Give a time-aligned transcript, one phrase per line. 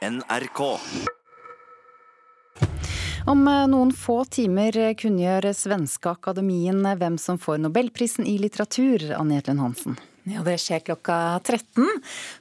[0.00, 0.60] NRK.
[3.26, 9.36] Om eh, noen få timer kunngjør Svenske Akademien hvem som får nobelprisen i litteratur, Anne
[9.36, 9.98] Jetlund Hansen.
[10.28, 11.86] Ja, Det skjer klokka 13.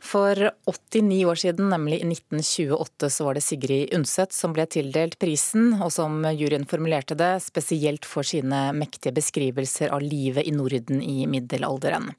[0.03, 0.35] For
[0.67, 5.71] 89 år siden, nemlig i 1928, så var det Sigrid Undset som ble tildelt prisen,
[5.79, 11.23] og som juryen formulerte det, spesielt for sine mektige beskrivelser av livet i Norden i
[11.31, 12.09] middelalderen.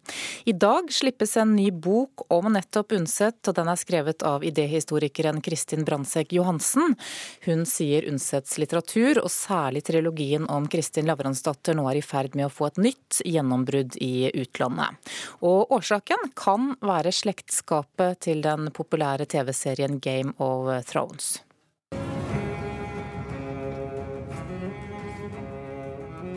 [0.48, 5.42] I dag slippes en ny bok om nettopp Undset, og den er skrevet av idéhistorikeren
[5.44, 6.96] Kristin Brandtzæg Johansen.
[7.44, 12.48] Hun sier Undsets litteratur, og særlig trilogien om Kristin Lavransdatter, nå er i ferd med
[12.48, 14.96] å få et nytt gjennombrudd i utlandet.
[15.44, 21.38] Og og årsaken kan være slektskapet til den populære TV-serien Game of Thrones.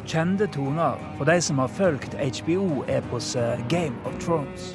[0.04, 4.73] Kjente toner for de som har fulgt HBO-eposet Game of Thrones.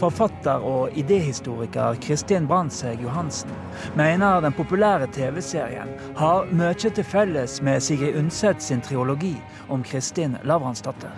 [0.00, 3.50] Forfatter og idéhistoriker Kristin Brandtzæg Johansen
[3.98, 9.34] mener den populære TV-serien har mye til felles med Sigrid Undset sin triologi
[9.68, 11.12] om Kristin Lavransdatter.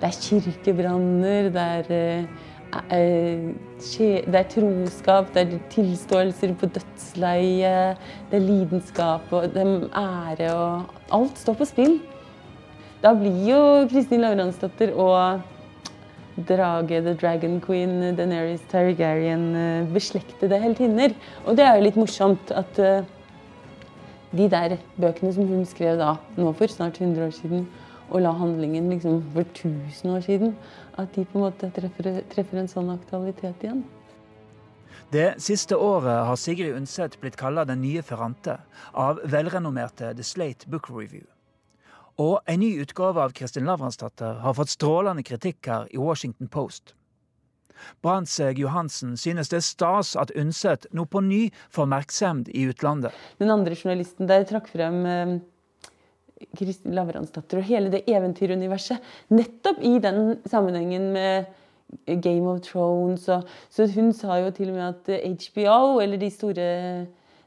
[0.00, 2.24] Det er kirkebranner, det er, eh,
[2.96, 3.52] eh,
[4.00, 7.96] det er troskap, det er tilståelser på dødsleie.
[8.30, 12.00] det er lidenskap og det er ære og Alt står på spill.
[13.02, 15.42] Da blir jo Kristin Lavransdatter og
[16.36, 21.14] drage, The Dragon Queen, Deneris Targaryen, eh, beslektede heltinner.
[21.46, 22.78] Og det er jo litt morsomt at
[24.32, 27.66] de der bøkene som hun skrev da, nå for snart 100 år siden,
[28.10, 30.54] og la handlingen liksom for 1000 år siden,
[30.98, 33.84] at de på en måte treffer, treffer en sånn aktualitet igjen.
[35.12, 38.56] Det siste året har Sigrid Undset blitt kalla den nye Ferrante
[38.96, 41.26] av velrenommerte The Slate Book Review.
[42.20, 46.94] Og en ny utgave av Kristin Lavransdatter har fått strålende kritikk her i Washington Post.
[48.04, 51.40] Brandtzæg Johansen synes det er stas at Undset nå på ny
[51.72, 53.16] får oppmerksomhet i utlandet.
[53.42, 55.32] Den andre journalisten der trakk frem eh,
[56.58, 59.02] Kristin Lavransdatter og hele det eventyruniverset.
[59.34, 61.50] Nettopp i den sammenhengen med
[62.22, 63.28] Game of Thrones.
[63.32, 66.68] Og, så hun sa jo til og med at HBO, eller de store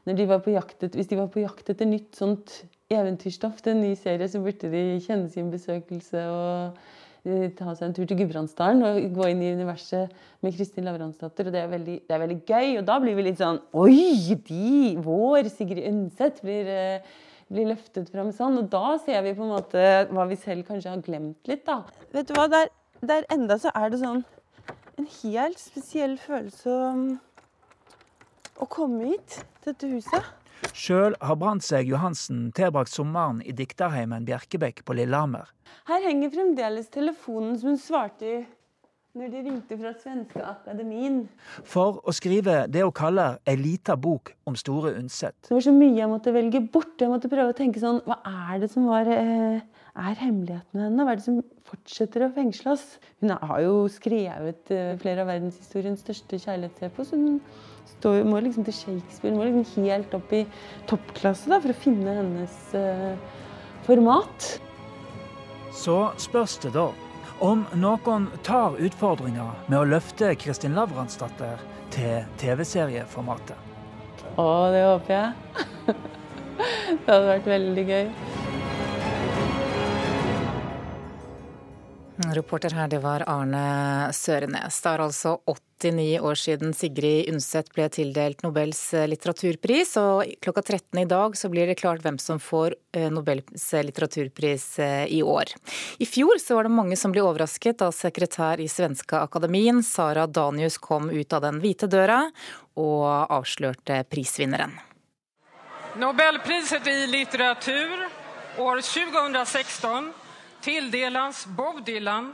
[0.06, 2.60] de etter, Hvis de var på jakt etter nytt sånt
[2.90, 6.78] eventyrstoff til en ny serie, så burde de kjenne sin besøkelse og
[7.26, 10.12] Eh, ta seg en tur til Gudbrandsdalen og gå inn i universet
[10.44, 11.48] med Kristin Lavransdatter.
[11.48, 12.68] Og det er, veldig, det er, veldig, gøy.
[12.78, 14.36] Og da blir vi litt sånn Oi!
[14.46, 14.92] De!
[15.02, 17.16] Vår Sigrid Undset blir, eh,
[17.50, 18.60] blir, løftet fram sånn.
[18.60, 19.82] Og da ser vi på en måte
[20.12, 21.80] hva vi selv kanskje har glemt litt, da.
[22.14, 22.70] Vet du hva, der,
[23.02, 24.22] der enda så er det sånn
[24.96, 26.90] en helt spesiell følelse å,
[28.62, 30.30] å komme hit, til dette huset.
[30.72, 35.48] Sjøl har Brandtzæg Johansen tilbrakt sommeren i dikterheimen Bjerkebekk på Lillehammer.
[35.88, 38.36] Her henger fremdeles telefonen som hun svarte i
[39.16, 41.22] når de ringte fra Svenske Akademien.
[41.64, 45.38] For å skrive det hun kaller ei lita bok om Store Undset.
[45.46, 46.98] Det var så mye jeg måtte velge bort.
[47.00, 48.18] Jeg måtte prøve å tenke sånn Hva
[48.50, 49.62] er det som var, eh,
[49.96, 51.06] er hemmeligheten med henne?
[51.06, 52.84] Hva er det som fortsetter å fengsle oss?
[53.22, 57.16] Hun har jo skrevet eh, flere av verdenshistoriens største kjærlighetsepos.
[57.16, 57.40] Hun
[57.94, 60.44] står, må liksom til Shakespeare, må liksom helt opp i
[60.90, 63.16] toppklasse da, for å finne hennes uh,
[63.86, 64.50] format.
[65.76, 66.88] Så spørs det da
[67.44, 71.60] om noen tar utfordringa med å løfte Kristin Lavransdatter
[71.92, 73.56] til TV-serieformatet.
[74.36, 75.32] Å, det håper jeg.
[77.04, 78.10] det hadde vært veldig gøy.
[82.36, 84.80] Reporter her, det var Arne Sørenes.
[84.80, 85.36] Det er altså
[85.78, 91.50] 89 år siden Sigrid Undset ble tildelt Nobels litteraturpris, og klokka 13 i dag så
[91.52, 95.52] blir det klart hvem som får eh, Nobels litteraturpris eh, i år.
[95.98, 100.26] I fjor så var det mange som ble overrasket da sekretær i Svenska Akademien, Sara
[100.26, 102.22] Danius, kom ut av den hvite døra
[102.76, 104.72] og avslørte prisvinneren.
[105.96, 108.08] Nobelpriset i litteratur
[108.60, 110.10] år 2016
[110.64, 112.32] tildeles Bob Dylan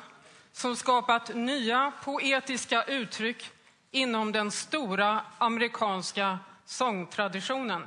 [0.52, 3.50] som skapat nya poetiska uttryck
[3.90, 7.82] inom den stora amerikanska sångtradisjonen.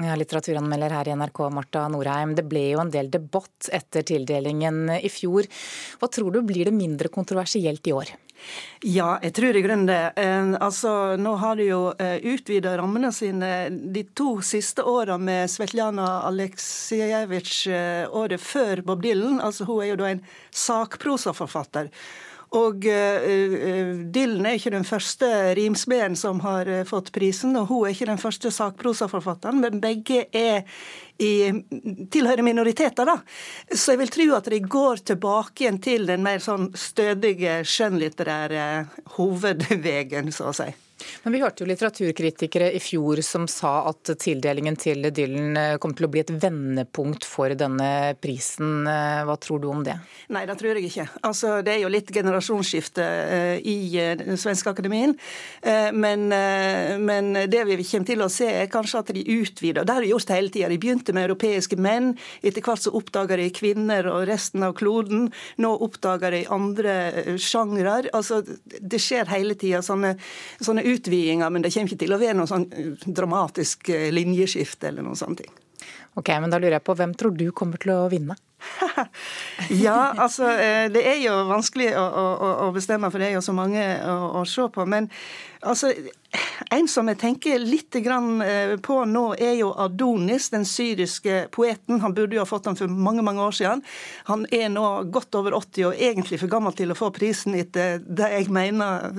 [0.00, 2.32] Ja, litteraturanmelder her i NRK, Marta Norheim.
[2.34, 5.44] Det ble jo en del debatt etter tildelingen i fjor.
[6.00, 8.14] Hva tror du blir det mindre kontroversielt i år?
[8.82, 10.12] Ja, jeg tror i grunnen det.
[10.16, 15.50] Eh, altså, nå har de jo eh, utvida rammene sine de to siste åra med
[15.50, 19.38] Svetlana Aleksejevitsj eh, året før Bob Dylan.
[19.40, 21.92] Altså, hun er jo da en sakprosaforfatter.
[22.58, 27.94] Og uh, Dylan er ikke den første rimsmeden som har fått prisen, og hun er
[27.94, 30.66] ikke den første sakprosaforfatteren, men begge er
[31.22, 31.32] i,
[32.10, 33.08] tilhører minoriteter.
[33.08, 33.18] da.
[33.72, 38.66] Så jeg vil tro at de går tilbake igjen til den mer sånn stødige skjønnlitterære
[39.16, 40.72] hovedvegen, så å si.
[41.22, 45.98] Men Vi hørte jo litteraturkritikere i fjor som sa at tildelingen til Dylan kommer kom
[45.98, 48.86] til å bli et vendepunkt for denne prisen.
[48.88, 49.98] Eh, hva tror du om det?
[50.32, 51.06] Nei, det tror jeg ikke.
[51.28, 55.14] Altså, det er jo litt generasjonsskifte uh, i den svenske akademien.
[55.62, 56.24] Men,
[57.02, 59.84] men, det vi kommer til å se, er kanskje at de utvider.
[59.84, 60.70] Det har de gjort hele tida.
[60.70, 62.12] De begynte med europeiske menn.
[62.42, 65.28] Etter hvert så oppdager de kvinner og resten av kloden.
[65.62, 66.96] Nå oppdager de andre
[67.42, 68.08] sjangrer.
[68.16, 70.14] Altså, det skjer hele tida sånne,
[70.62, 74.90] sånne utvidinger, men det kommer ikke til å være noe sånn eh, dramatisk eh, linjeskifte
[74.90, 75.52] eller noen sånne ting.
[76.20, 78.36] Ok, men da lurer jeg på, Hvem tror du kommer til å vinne?
[79.84, 83.44] ja, altså eh, det er jo vanskelig å, å, å, bestemme, for det er jo
[83.44, 84.86] så mange å, å se på.
[84.86, 85.08] Men
[85.60, 85.92] altså
[86.72, 92.00] en som jeg tenker litt eh, på nå, er jo Adonis, den syriske poeten.
[92.00, 93.82] Han burde jo ha fått den for mange mange år siden.
[94.30, 98.00] Han er nå godt over 80 og egentlig for gammel til å få prisen etter
[98.02, 99.12] det jeg mener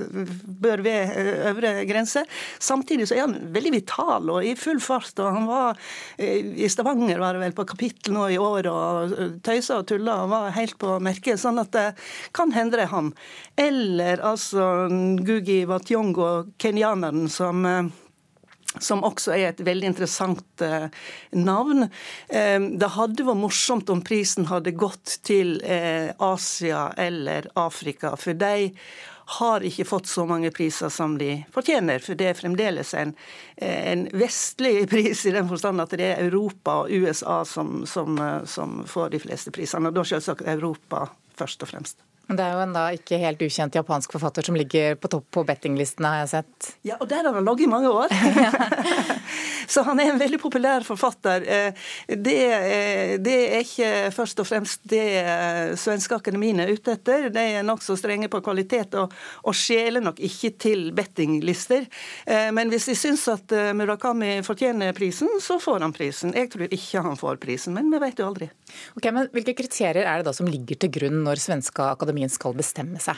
[0.44, 2.24] bør være eh, øvre grense.
[2.58, 5.14] Samtidig så er han veldig vital og i full fart.
[5.22, 5.80] og Han var
[6.18, 10.20] eh, i Stavanger var det vel på kapittel nå i år og tøysa og tulla
[10.24, 11.40] og var helt på merket.
[11.40, 11.86] Sånn at det
[12.34, 13.12] kan hende det er han.
[13.60, 14.88] Eller altså
[15.22, 17.92] Gugi Watyongo, kenyaneren som eh,
[18.80, 20.86] som også er et veldig interessant eh,
[21.36, 21.88] navn.
[22.28, 28.38] Eh, det hadde vært morsomt om prisen hadde gått til eh, Asia eller Afrika, for
[28.38, 28.70] de
[29.26, 32.02] har ikke fått så mange priser som de fortjener.
[32.04, 33.14] For det er fremdeles en,
[33.56, 38.18] eh, en vestlig pris, i den forstand at det er Europa og USA som, som,
[38.18, 39.88] eh, som får de fleste prisene.
[39.88, 41.06] Og da selvsagt Europa
[41.38, 42.04] først og fremst.
[42.28, 45.44] Det er jo en da ikke helt ukjent japansk forfatter som ligger på topp på
[45.44, 46.68] bettinglistene, har jeg sett.
[46.88, 48.14] Ja, og der har han ligget i mange år.
[49.68, 51.44] Så han er en veldig populær forfatter.
[51.44, 56.96] Eh, det, eh, det, er ikke først og fremst det eh, svenske akademiene er ute
[56.96, 57.28] etter.
[57.34, 59.12] De er nokså strenge på kvalitet og,
[59.44, 61.86] og skjeler nok ikke til bettinglister.
[62.54, 66.32] Men hvis de syns at Murakami fortjener prisen, så får han prisen.
[66.36, 68.48] Jeg tror ikke han får prisen, men vi vet jo aldri.
[68.98, 72.54] Ok, men Hvilke kriterier er det da som ligger til grunn når svenske akademien skal
[72.54, 73.16] bestemme seg?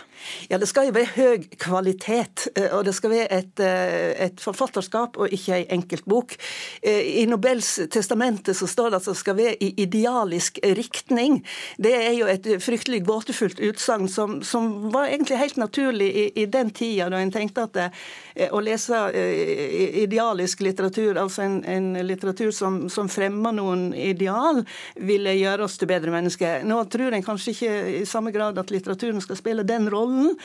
[0.48, 5.32] Ja, Det skal jo være høy kvalitet, og det skal være et, et forfatterskap og
[5.32, 6.36] ikke ei enkelt bok.
[6.82, 11.42] I Nobels testamente så står det at det skal være i idealisk riktning.
[11.78, 16.46] Det er jo et fryktelig gåtefullt utsagn som, som, var egentlig helt naturlig i, i
[16.46, 17.86] den tida da en tenkte at det,
[18.34, 24.62] eh, å lese eh, idealisk litteratur, altså en, en litteratur som, som fremmer noen ideal,
[24.96, 26.64] ville gjøre oss til bedre mennesker.
[26.66, 30.36] Nå tror en kanskje ikke i samme grad at litteraturen skal spille den rollen,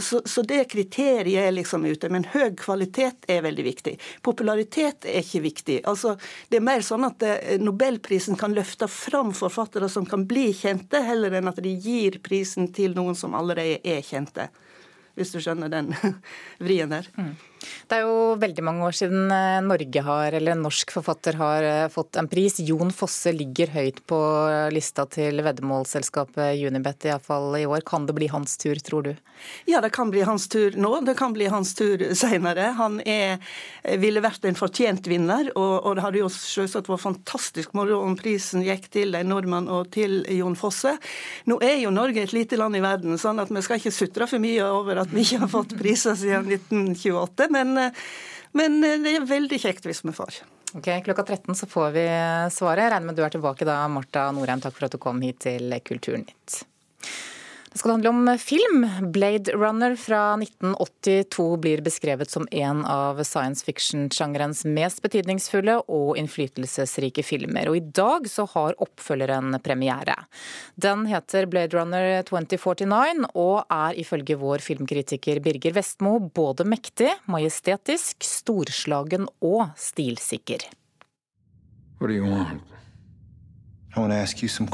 [0.00, 2.08] så, så det kriteriet er liksom ute.
[2.12, 3.94] Men høy kvalitet er veldig viktig.
[4.22, 5.78] Popularitet er ikke viktig.
[5.88, 6.16] Altså,
[6.48, 11.02] det er mer sånn at eh, Nobelprisen kan løfte fram forfattere som kan bli kjente,
[11.04, 14.48] heller enn at de gir prisen til noen som allerede er kjente.
[15.14, 15.92] Hvis du skjønner den
[16.64, 17.08] vrien der.
[17.18, 17.34] Mm.
[17.88, 21.68] Det er jo veldig mange år siden eh, Norge har, eller en norsk forfatter har
[21.68, 22.60] eh, fått en pris.
[22.64, 24.18] Jon Fosse ligger høyt på
[24.74, 27.84] lista til veddemålsselskapet Unibet, iallfall i år.
[27.86, 29.14] Kan det bli hans tur, tror du?
[29.64, 31.00] Ja, det kan bli hans tur nå.
[31.00, 32.72] Det kan bli hans tur senere.
[32.78, 33.38] Han er,
[33.82, 38.00] eh, ville vært en fortjent vinner, og, og det hadde jo selvsagt vært fantastisk moro
[38.04, 40.96] om prisen gikk til en nordmann og til Jon Fosse.
[41.50, 44.28] Nå er jo Norge et lite land i verden, sånn at vi skal ikke sutre
[44.30, 48.02] for mye over at vi ikke har fått priser siden 1928 men, eh,
[48.58, 50.42] men eh, det er veldig kjekt hvis vi får.
[50.74, 52.04] Ok, Klokka 13 så får vi
[52.50, 52.82] svaret.
[52.82, 54.62] Jeg regner med du er tilbake da, Marta Norheim.
[54.62, 56.64] Takk for at du kom hit til Kulturnytt.
[57.74, 58.88] Det skal handle om film.
[59.12, 67.24] Blade Runner fra 1982 blir beskrevet som en av science fiction-sjangerens mest betydningsfulle og innflytelsesrike
[67.26, 67.66] filmer.
[67.72, 70.14] Og i dag så har oppfølgeren premiere.
[70.78, 78.22] Den heter Blade Runner 2049 og er ifølge vår filmkritiker Birger Vestmo både mektig, majestetisk,
[78.22, 80.62] storslagen og stilsikker.
[81.98, 82.62] What do you want?
[83.96, 84.70] I want to ask you some.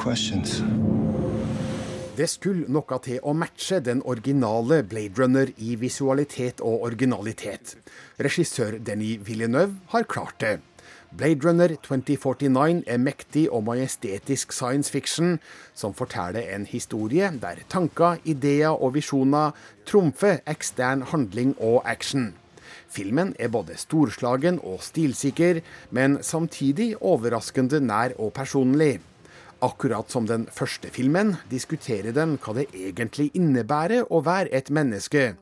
[2.17, 7.77] Det skulle noe til å matche den originale Blade Runner i visualitet og originalitet.
[8.19, 10.57] Regissør Denis Villeneuve har klart det.
[11.17, 15.39] Blade Runner 2049 er mektig og majestetisk science fiction
[15.75, 19.55] som forteller en historie der tanker, ideer og visjoner
[19.87, 22.33] trumfer ekstern handling og action.
[22.91, 28.99] Filmen er både storslagen og stilsikker, men samtidig overraskende nær og personlig.
[29.61, 35.35] Akkurat som den første filmen diskuterer den hva det egentlig innebærer å være et menneske,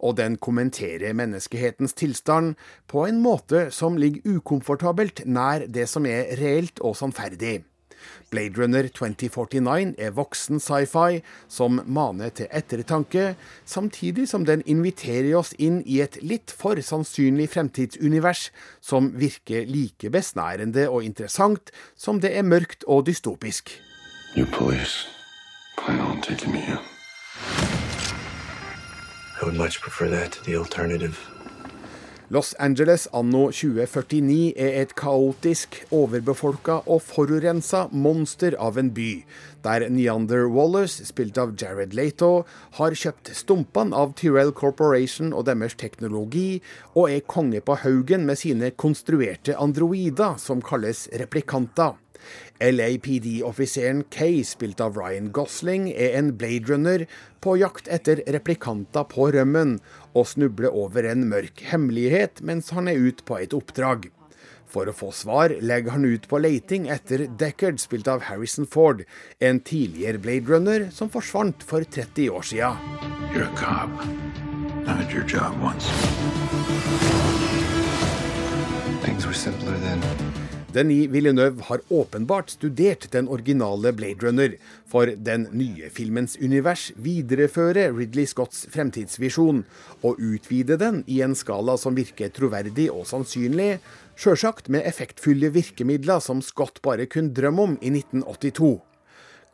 [0.00, 2.54] og den kommenterer menneskehetens tilstand
[2.88, 7.66] på en måte som ligger ukomfortabelt nær det som er reelt og sannferdig.
[8.30, 13.34] Blade Runner 2049 er voksen sci-fi som maner til ettertanke,
[13.64, 20.10] samtidig som den inviterer oss inn i et litt for sannsynlig fremtidsunivers som virker like
[20.10, 23.76] besnærende og interessant som det er mørkt og dystopisk.
[24.36, 25.06] You police
[25.78, 26.78] plan on taking me in.
[29.40, 31.35] I would much prefer that to the alternative.
[32.28, 39.20] Los Angeles anno 2049 er et kaotisk, overbefolka og forurensa monster av en by,
[39.62, 42.42] der Neander Wallace, spilt av Jared Lato,
[42.80, 46.64] har kjøpt stumpene av Tyrell Corporation og deres teknologi,
[46.96, 51.94] og er konge på haugen med sine konstruerte androider, som kalles replikanter.
[52.62, 57.06] LAPD-offiseren Kay, spilt av Ryan Gosling, er en Blade Runner
[57.44, 59.78] på jakt etter replikanter på rømmen,
[60.16, 64.10] og snubler over en mørk hemmelighet mens han er ute på et oppdrag.
[64.66, 69.04] For å få svar legger han ut på leiting etter Deckard, spilt av Harrison Ford,
[69.38, 72.82] en tidligere Blade Runner som forsvant for 30 år siden.
[73.32, 73.90] You're a cop.
[74.86, 75.86] I had your job once.
[79.02, 80.45] Things were simpler then.
[80.74, 84.56] Denis Villeneuve har åpenbart studert den originale Blade Runner,
[84.86, 89.62] for den nye filmens univers viderefører Ridley Scotts fremtidsvisjon,
[90.02, 93.78] og utvider den i en skala som virker troverdig og sannsynlig,
[94.18, 98.74] sjølsagt med effektfulle virkemidler som Scott bare kunne drømme om i 1982.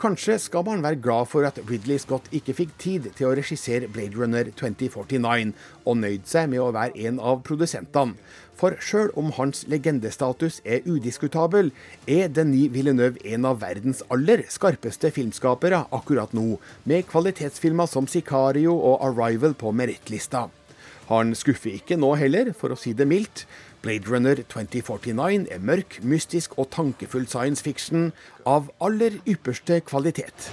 [0.02, 3.86] Kanskje skal man være glad for at Ridley Scott ikke fikk tid til å regissere
[3.86, 5.52] Blade Runner 2049,
[5.86, 8.16] og nøyd seg med å være en av produsentene.
[8.58, 11.70] For sjøl om hans legendestatus er udiskutabel,
[12.10, 18.74] er Denis Villeneuve en av verdens aller skarpeste filmskapere akkurat nå, med kvalitetsfilmer som 'Sicario'
[18.74, 20.48] og 'Arrival' på merittlista.
[21.12, 23.46] Han skuffer ikke nå heller, for å si det mildt.
[23.82, 28.12] Blade Runner 2049 er mørk, mystisk og tankefull science fiction
[28.46, 30.50] av aller ypperste kvalitet.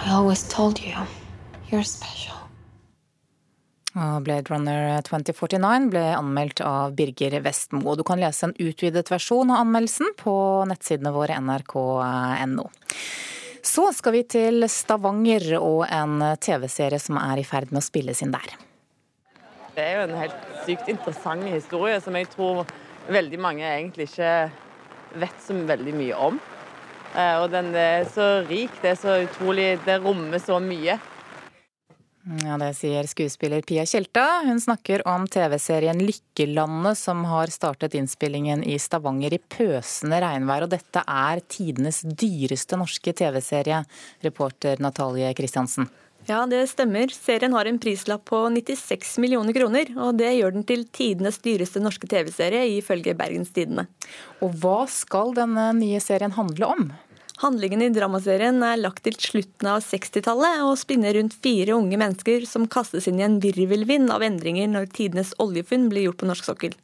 [0.00, 0.96] I always told you,
[1.70, 2.36] you're special.
[3.94, 7.96] Blade Runner 2049 ble anmeldt av Birger Vestmo.
[7.98, 10.32] Du kan lese en utvidet versjon av anmeldelsen på
[10.70, 12.68] nettsidene våre nrk.no.
[13.60, 18.22] Så skal vi til Stavanger og en TV-serie som er i ferd med å spilles
[18.24, 18.56] inn der.
[19.80, 22.66] Det er jo en helt sykt interessant historie som jeg tror
[23.08, 24.32] veldig mange egentlig ikke
[25.22, 26.40] vet så veldig mye om.
[27.16, 30.98] Eh, og den er så rik, det er så utrolig Det rommer så mye.
[32.44, 34.42] Ja, Det sier skuespiller Pia Tjelta.
[34.44, 40.68] Hun snakker om TV-serien Lykkelandet, som har startet innspillingen i Stavanger i pøsende regnvær.
[40.68, 43.80] Og dette er tidenes dyreste norske TV-serie,
[44.20, 45.88] reporter Natalie Kristiansen.
[46.30, 47.10] Ja, det stemmer.
[47.10, 51.82] Serien har en prislapp på 96 millioner kroner, og det gjør den til tidenes dyreste
[51.82, 53.88] norske TV-serie, ifølge Bergens Tidende.
[54.38, 56.84] Og hva skal denne nye serien handle om?
[57.42, 62.46] Handlingen i dramaserien er lagt til slutten av 60-tallet og spinner rundt fire unge mennesker
[62.46, 66.50] som kastes inn i en virvelvind av endringer når tidenes oljefunn blir gjort på norsk
[66.52, 66.78] sokkel.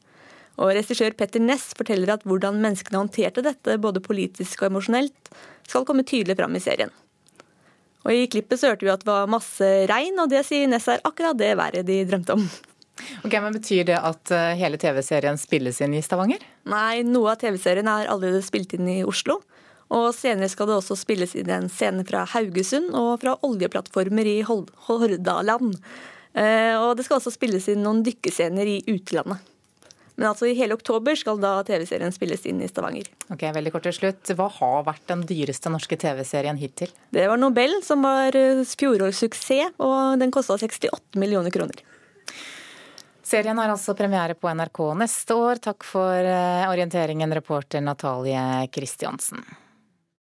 [0.57, 5.35] Og Regissør Petter Ness forteller at hvordan menneskene håndterte dette, både politisk og emosjonelt,
[5.69, 6.91] skal komme tydelig fram i serien.
[8.07, 10.87] Og I klippet så hørte vi at det var masse regn, og det sier Ness
[10.87, 12.47] er akkurat det været de drømte om.
[13.27, 16.41] Ok, men Betyr det at eh, hele TV-serien spilles inn i Stavanger?
[16.71, 19.41] Nei, noe av TV-serien er allerede spilt inn i Oslo.
[19.93, 24.39] Og senere skal det også spilles inn en scene fra Haugesund og fra oljeplattformer i
[24.47, 25.77] Hordaland.
[26.37, 29.43] Eh, og det skal også spilles inn noen dykkescener i utlandet.
[30.17, 33.05] Men altså i hele oktober skal da TV-serien spilles inn i Stavanger.
[33.29, 34.31] Ok, veldig kort til slutt.
[34.33, 36.89] Hva har vært den dyreste norske TV-serien hittil?
[37.13, 41.85] Det var Nobel, som var fjorårssuksess, fjorårets suksess, og den kosta 68 millioner kroner.
[43.27, 45.59] Serien har altså premiere på NRK neste år.
[45.61, 48.41] Takk for eh, orienteringen, reporter Natalie
[48.73, 49.43] Kristiansen.